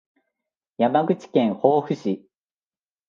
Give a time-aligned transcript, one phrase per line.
[0.79, 2.27] 山口県防府市